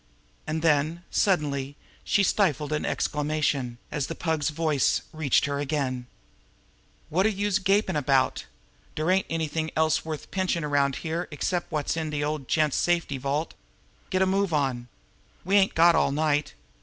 [0.47, 6.07] And then, suddenly, she stifled an exclamation, as the Pug's voice reached her again:
[7.11, 8.45] "Wot are youse gapin' about?
[8.95, 13.19] Dere ain't anything else worth pinchin' around here except wot's in de old gent's safety
[13.19, 13.53] vault.
[14.09, 14.87] Get a move on!
[15.45, 16.55] We ain't got all night!